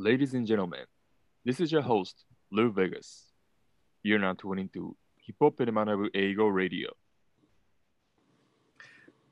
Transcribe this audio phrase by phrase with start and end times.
[0.00, 0.86] Ladies and gentlemen,
[1.44, 3.32] this is your host, Lou Vegas.
[4.04, 4.94] You're now tuning to
[5.26, 6.90] Hip Hop で学ぶ英語 Radio.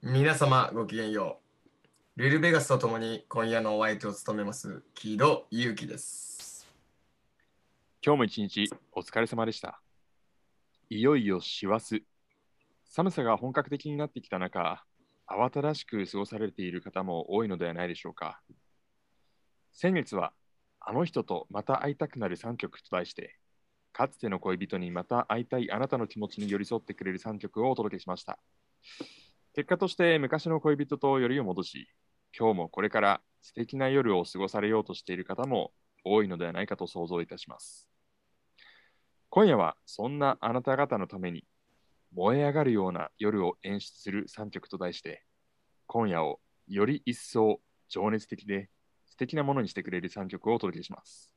[0.03, 1.39] 皆様ごきげんよ
[2.17, 2.21] う。
[2.21, 6.67] ルルベガスとともに今夜のお相手を務めます、木戸祐樹です。
[8.05, 9.81] 今日も一日お疲れ様でした。
[10.91, 12.05] いよいよ師走。
[12.83, 14.85] 寒さが本格的になってきた中、
[15.29, 18.41] 慌ただしく過ごされている方も多いのではないでしょうか。
[19.73, 20.33] 先月は、
[20.89, 23.37] あの人とまた会いたくなる3曲と題して、
[23.93, 28.39] かつての恋人にまた会いたいあなたの気持ちに寄り添ってくれる3曲をお届けしました。
[29.53, 31.89] 結果として昔の恋人とよりを戻し、
[32.39, 35.73] 今日もこれから素敵な夜を過ごされようとしている方も
[36.05, 37.89] 多いのではないかと想像いたします。
[39.29, 41.45] 今夜はそんなあなた方のために
[42.15, 45.25] 燃え上がるような夜を演出する3曲と題して、
[45.89, 48.71] 今夜をより一層情熱的で
[49.17, 51.33] 素敵なものにしてくれる3曲をお届けします。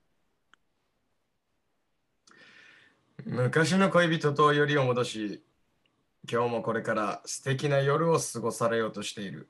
[3.25, 5.41] 昔の恋人とよりを戻し、
[6.29, 9.47] 今日もこれから素敵な夜を過ごされようとしている。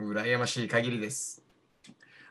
[0.00, 1.42] 羨ましい限りです。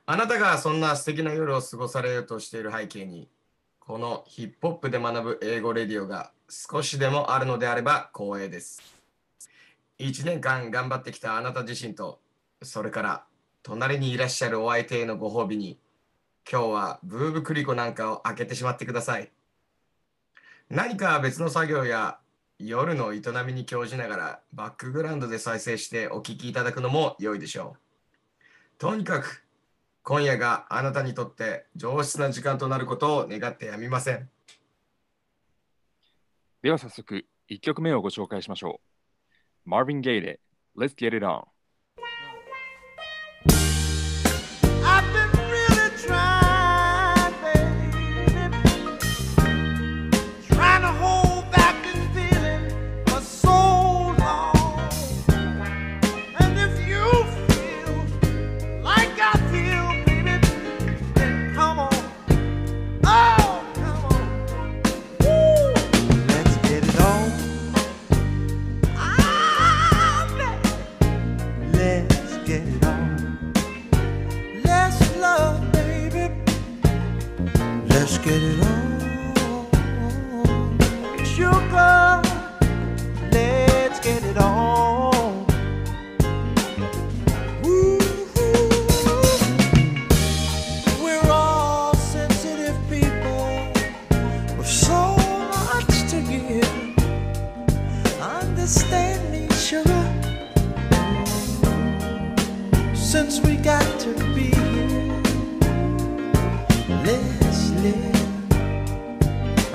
[0.07, 3.29] あなたがそんな素敵な夜を過ごされようとしている背景に、
[3.79, 8.81] このヒップホップで学ぶ英語レディオが少しでもあるのであれば光栄です。
[9.99, 12.19] 1年間頑張ってきたあなた自身と、
[12.63, 13.25] それから
[13.63, 15.79] 隣にいらっしゃるお相手へのご褒美に、
[16.51, 19.31] 今日はブーブクリコなんかを開けてしまってください。
[20.69, 22.17] 何か別の作業や
[22.57, 27.79] 夜の営みに興じながらバックグラウンドで再生してお聞きいただくのも良いでしょう。
[28.77, 29.45] とにかく
[30.03, 34.29] 今夜があなたにとって上質な時間となることを願ってやみません。
[36.63, 38.81] では早速、1曲目をご紹介しましょ
[39.65, 39.69] う。
[39.69, 40.39] Marvin Gaye で
[40.75, 41.50] Let's Get It On。
[78.01, 78.90] Let's get it on.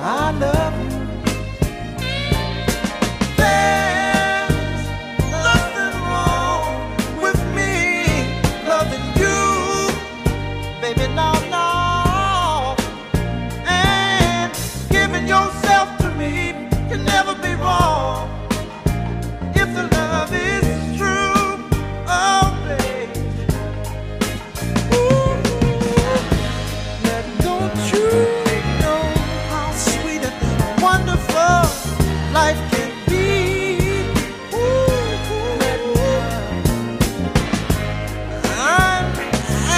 [0.08, 0.95] I love you.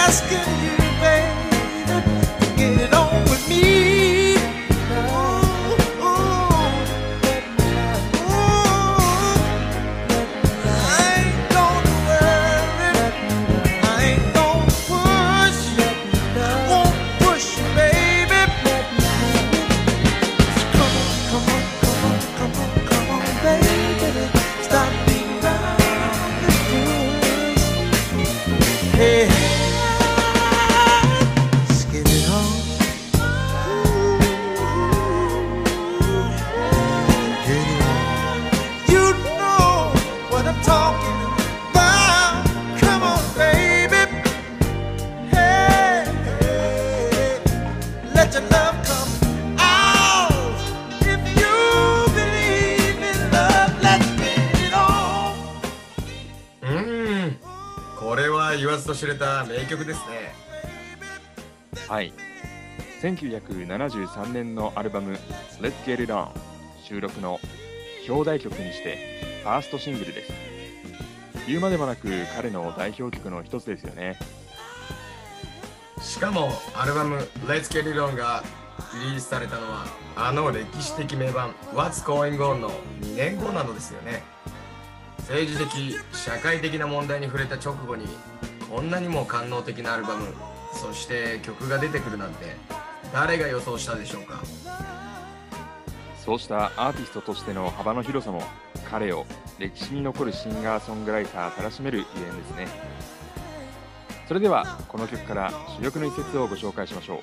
[0.08, 0.67] Asking you,
[59.68, 60.32] 曲ですね。
[61.88, 62.12] はい。
[63.02, 65.12] 1973年のアルバム
[65.60, 66.30] Let's Get It On
[66.82, 67.38] 収録の
[68.08, 70.32] 表題曲にしてファーストシングルです。
[71.46, 74.18] 言うまでもなく彼の代表曲の一つですよね。
[76.00, 77.16] しかもアルバム
[77.46, 78.42] 「Let's Get It On」が
[78.94, 79.86] リリースされたのは
[80.16, 82.70] あの歴史的名盤「What's Going On」の
[83.02, 84.22] 2年後なのですよね
[85.18, 88.06] 政治的社会的な問題に触れた直後に
[88.70, 90.34] こんなにも官能的なアルバム
[90.72, 92.56] そして曲が出てくるなんて
[93.12, 94.42] 誰が予想したでしょうか？
[96.24, 98.42] そうしたアーティストとしての幅の広さも
[98.90, 99.24] 彼を
[99.58, 102.68] 歴史に残るシンガーソングライターたらしめるゆえんですね。
[104.28, 107.18] それではこの曲から主力の一節をご紹介しましょう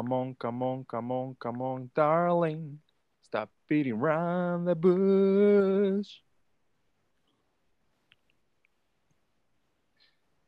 [0.00, 2.78] Come on, come on, come on, come on, darling.
[3.22, 6.22] Stop beating around the bush.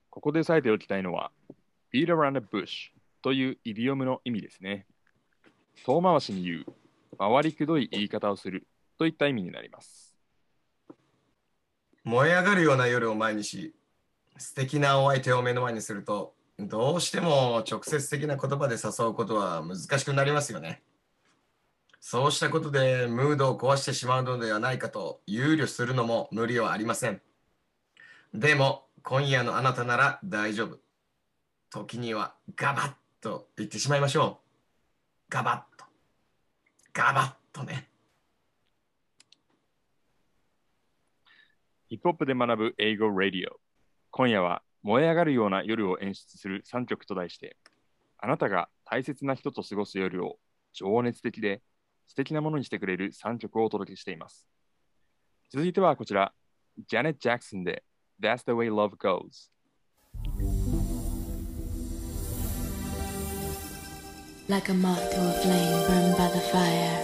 [0.09, 1.33] ここで押さえておきたいのは、
[1.93, 4.87] beat around the bush というイディオムの意味ですね。
[5.85, 6.65] 遠回しに言う、
[7.19, 8.67] 回りくどい言い方をする
[8.97, 10.17] といった意味になります。
[12.05, 13.75] 燃え上がるような夜を前にし
[14.39, 16.35] 素敵なお相手を目の前にすると
[16.69, 20.83] どうしても直接的な言葉で誘うことは難しくなりますよね。
[22.01, 27.23] そうしたことでムードを壊してしまうのではないかと憂慮するのも無理はありません。
[28.35, 30.79] でも今夜のあなたなら大丈夫。
[31.71, 35.31] 時にはガバッと言ってしまいましょう。
[35.31, 35.85] ガバッと。
[36.93, 37.89] ガバッとね。
[41.89, 43.61] ヒップホップで学ぶ英語ラディオ。
[44.11, 47.57] 今夜は燃え上がるような夜を演出する3曲と題して、
[48.19, 50.39] あなたが大切な人と過ごす夜を
[50.73, 51.63] 情熱的で
[52.07, 54.47] 素敵なものにしてくれる3曲をお届けしています。
[55.51, 56.33] 続いてはこちら、
[56.89, 57.85] ジャネット・ジャクソンで
[58.21, 59.53] That's the way love goes。
[64.49, 66.99] like a moth to a flame burned by the fire.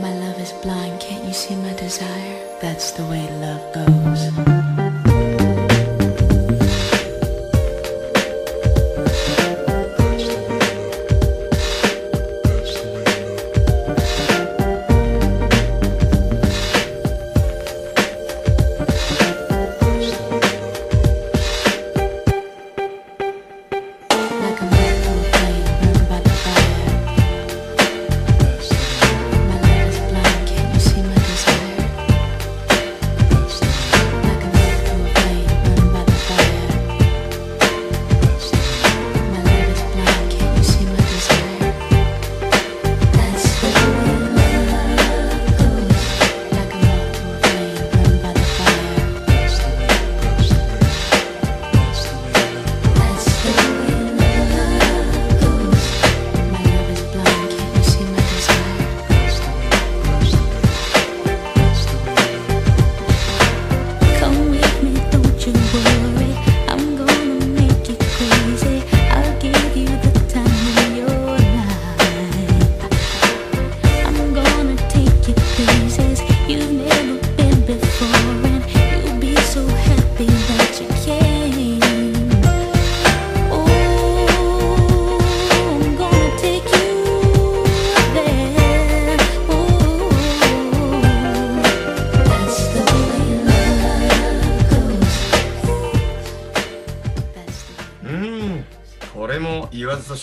[0.00, 2.58] My love is blind, can't you see my desire?
[2.60, 4.81] That's the way love goes.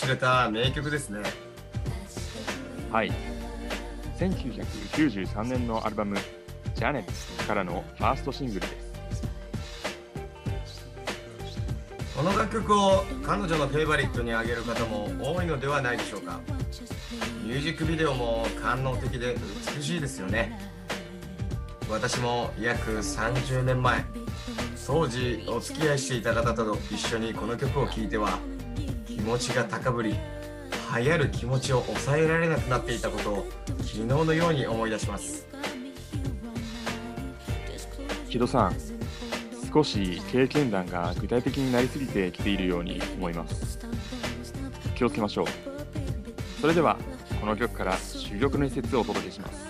[0.00, 1.20] 知れた名曲ですね
[2.90, 3.12] はい。
[4.18, 6.16] 1993年のアルバム、
[6.74, 8.90] ジャネットからのファーストシングルです。
[12.16, 16.40] この楽曲を彼女のフェイバリットに挙げる方も多いのではないでしょうか
[17.44, 19.36] ミュージックビデオも官能的で
[19.76, 20.58] 美しいですよね
[21.88, 24.04] 私も約30年前
[24.86, 28.38] 当時お付き合いしていた方と一緒にこの曲を聴いては
[29.16, 30.14] 気持ちが高ぶり
[30.96, 33.46] 流行る気持ちを抑えられなくなっていたことを
[33.78, 35.50] 昨日のように思い出します
[38.30, 38.76] 木戸さん、
[39.72, 43.80] 少し経験談が具体的になりすぎてきているように思います。
[44.94, 45.46] 気をつけましょう。
[46.60, 46.96] それでは、
[47.40, 49.69] この曲から珠玉の一節をお届けします。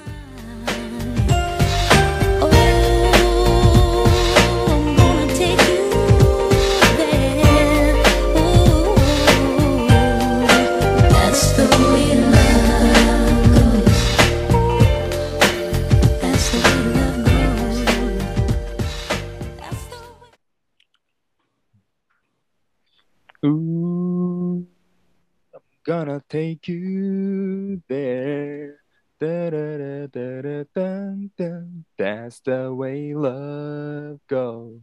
[25.91, 28.79] Gonna take you there.
[29.19, 31.85] Da da da da da dun, dun.
[31.99, 34.81] That's the way love goes.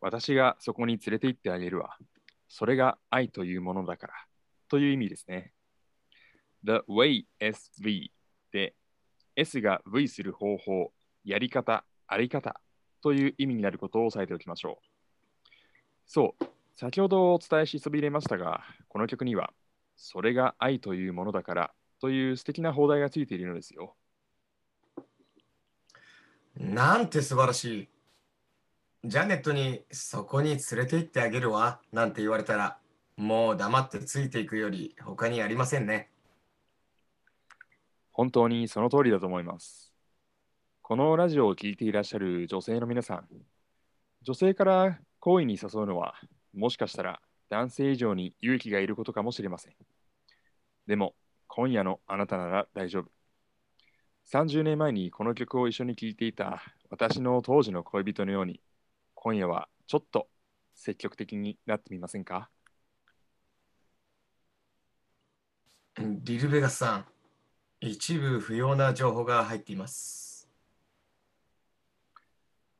[0.00, 1.96] 私がそこに連れて行ってあげるわ。
[2.48, 4.14] それが愛というものだから。
[4.68, 5.52] という意味ですね。
[6.64, 8.10] The way SV
[8.50, 8.74] で
[9.36, 10.92] S が V する方法、
[11.24, 12.60] やり方、あり方
[13.02, 14.87] という意味になることを押さえておきましょう。
[16.08, 19.52] そう、先ほどお伝えしそびれましたが、この曲には、
[19.94, 23.94] それが愛というものだからという素敵な放題がついているのですよ。
[26.56, 27.88] なんて素晴らしい。
[29.04, 32.78] ジャネットにそこに連れて行ってあげるわなんて言われたら、
[33.18, 36.08] もう黙ってついていくより他にありませんね。
[38.12, 39.92] 本当にその通りだと思います。
[40.80, 43.28] このラジオを聴いていらっしゃる女性の皆さん、
[44.22, 46.14] 女性から好意に誘うのは、
[46.54, 49.74] もしかしたら男性以上に勇気がいることかもしれません。
[50.86, 51.14] でも、
[51.46, 53.10] 今夜のあなたなら大丈夫。
[54.24, 58.60] 30年前にこの曲を一緒に聴いていた私の当時の恋人のように、
[59.14, 60.28] 今夜はちょっと
[60.74, 62.50] 積極的になってみませんか？
[65.96, 67.06] リルベガスさん、
[67.80, 70.48] 一部不要な情報が入っています。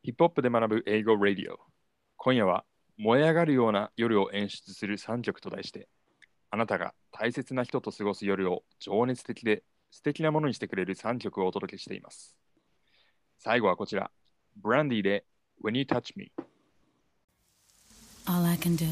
[0.03, 1.68] ヒップホップで学ぶ英語ラディオ。
[2.21, 2.65] 今夜は
[2.97, 5.89] 燃え上がるような夜を演出する3曲と題して、
[6.51, 12.37] あなたが大切な人と過ごす夜を情熱的で素敵なものにしてくれる3曲をお届けしています。
[13.39, 14.11] 最後はこちら、
[14.57, 15.25] ブランディで
[15.63, 16.33] When You Touch Me。
[18.27, 18.85] All I can do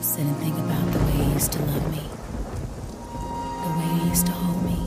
[0.00, 2.00] is sit and think about the way you used to love me,
[3.62, 4.78] the way you used to hold me,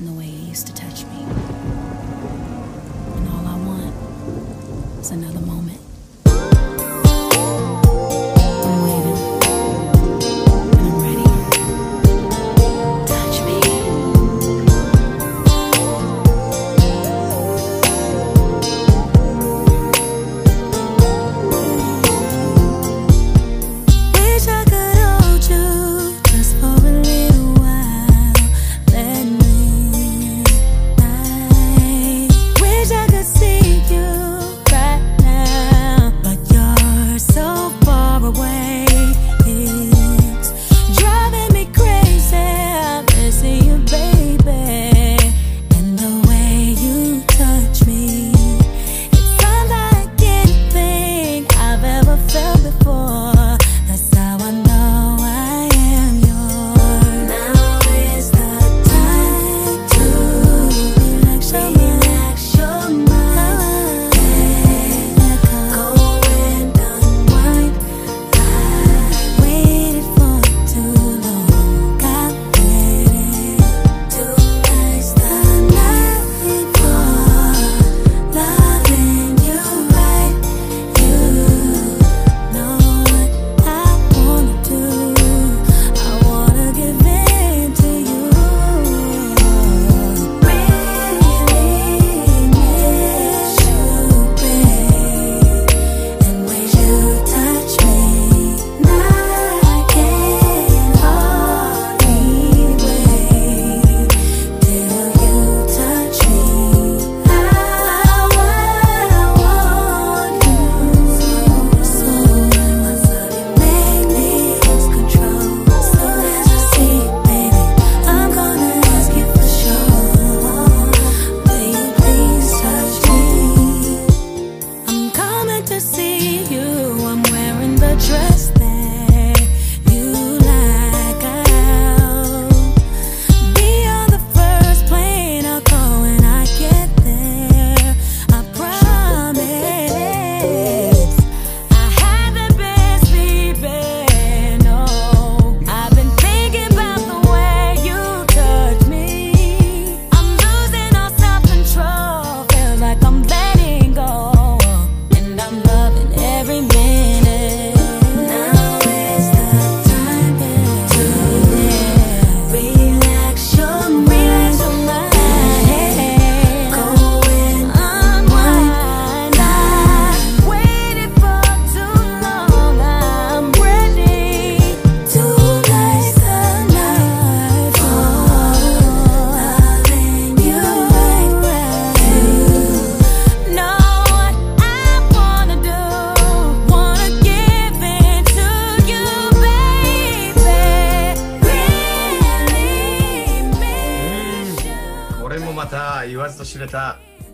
[0.00, 1.79] and the way you used to touch me.
[5.00, 5.89] was another moment.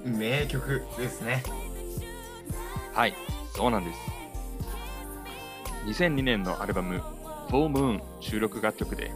[0.07, 1.43] 名曲ですね。
[2.95, 3.15] はい、
[3.55, 3.99] そうなんです。
[5.87, 7.03] 2002年のアルバム
[7.49, 9.13] Full Moon 収録楽曲で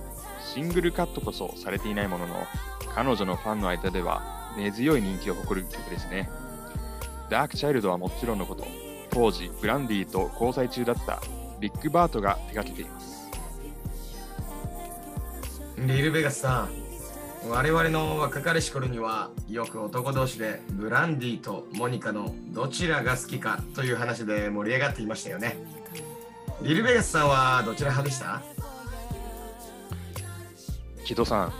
[0.54, 2.47] シングルカットこそされていないものの
[2.94, 6.28] 彼女のファンの間では根強い人気を誇る曲ですね。
[7.28, 8.66] ダークチャイルドはもちろんのこと、
[9.11, 11.20] 当時ブランディと交際中だった
[11.61, 13.30] ビッグバートが手掛けています。
[15.78, 16.68] リル・ベガスさん、
[17.49, 25.56] 我々の若かりし頃にはよく男同士でブランディとモニカのどちらが好きかという話で盛り上がっていましたよね。
[26.62, 28.42] リル・ベガスさんはどちら派でした？
[31.04, 31.52] 木戸さん、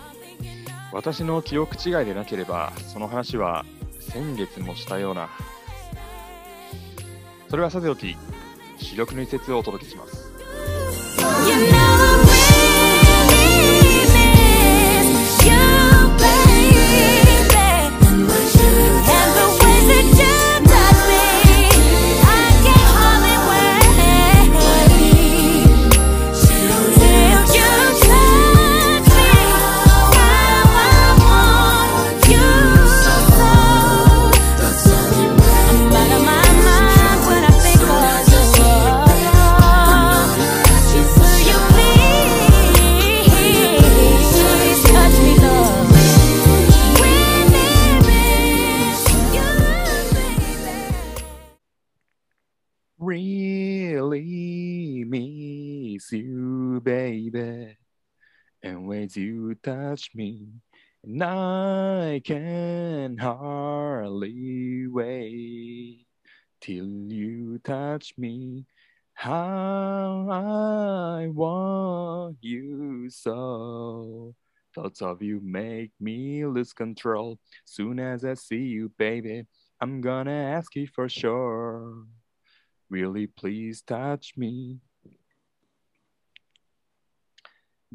[0.93, 3.65] 私の記憶違いでなければ、その話は
[3.99, 5.29] 先月もしたような。
[7.49, 8.17] それはさておき、
[8.79, 10.31] 主力の一節をお届けします。
[58.63, 60.49] And when you touch me,
[61.03, 66.07] and I can hardly wait
[66.61, 68.67] till you touch me.
[69.15, 74.35] How I want you so.
[74.75, 77.39] Thoughts of you make me lose control.
[77.65, 79.47] Soon as I see you, baby,
[79.81, 82.05] I'm gonna ask you for sure.
[82.91, 84.79] Really, please touch me.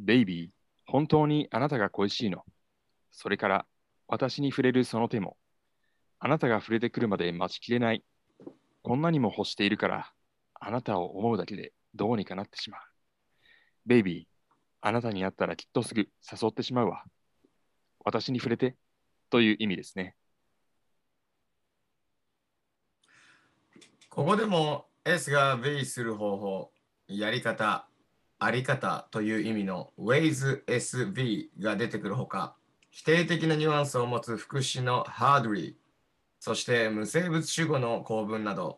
[0.04, 0.52] Baby,
[0.86, 2.44] 本当にあなたが恋しいの？
[3.12, 3.66] それから、
[4.08, 5.38] 私に触れるその手も。
[6.20, 8.04] あなたが触れてくるまで待ちきれない。
[8.84, 10.12] こんなにも欲しているから、
[10.54, 12.82] あなたを思うだけでどうにかなってしまう。
[13.86, 14.26] ベイビー、
[14.82, 17.04] あなたに会ったらきっとすぐ誘ってしまうわ。
[18.04, 18.76] 私に触れて
[19.30, 20.16] という意味ですね。
[24.10, 26.72] ここでも S が V する方法、
[27.08, 27.88] やり方、
[28.46, 32.56] あり方という意味の Ways SV が出てくるほか、
[32.92, 35.74] 否定的なニュアンスを持つ副詞の hardly、
[36.40, 38.78] そして無生物主語の構文など、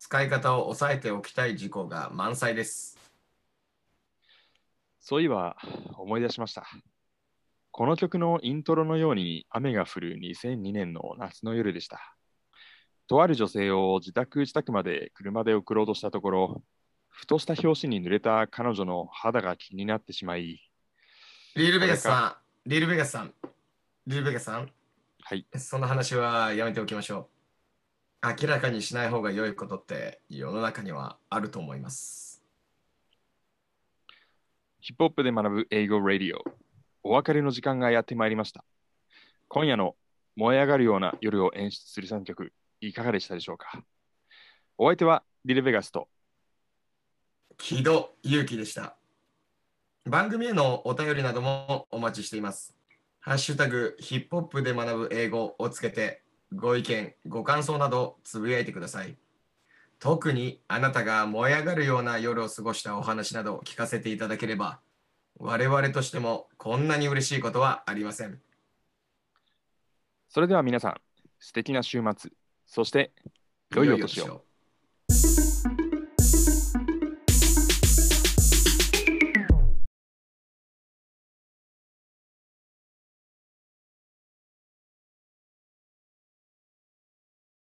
[0.00, 2.98] 使い方を押さえておきたい事項が満載です。
[4.98, 5.56] そういえば
[5.96, 6.66] 思い出しました。
[7.70, 12.16] この曲のイントロのように雨が降る2002年の夏の夜でした。
[13.06, 16.62] とある女性を自宅自宅まで車で送ろうとしたところ、
[17.16, 20.60] ふとした拍子に濡れた彼女の肌が気になってしまい、
[21.56, 23.32] リール・ベガスさん、リール・ベガスさん、
[24.06, 24.70] リール・ベガスさん、
[25.22, 27.30] はい、その話はやめておきましょ
[28.22, 28.28] う。
[28.42, 32.42] 明らかにしない方が良いことって世の中にはあると思います。
[34.80, 36.44] ヒップホップで学ぶ英語ラディオ、
[37.02, 38.62] お別れの時間がやってまいりました。
[39.48, 39.96] 今夜の
[40.36, 42.52] 燃え上がるような夜を演出する3曲、
[42.82, 43.82] いかがでしたでしょうか？
[44.76, 46.08] お相手はリル・ベガスと、
[47.58, 48.96] 木戸祐希でした。
[50.04, 52.76] 番組へのお便りなどもお待ちしています。
[53.18, 56.22] ハッシュタグヒップホップで学ぶ英語をつけて
[56.54, 59.16] ご意見、ご感想などつぶやいてください。
[59.98, 64.78] 特にあなたが燃え上がるような夜を過ごしたお話など聞かせていただければ
[65.38, 68.40] 我々としてもこんなに嬉しいことはありません。
[70.28, 70.94] それでは皆さん、
[71.40, 72.30] 素敵な週末、
[72.66, 73.12] そして。
[73.74, 74.45] 良いお年を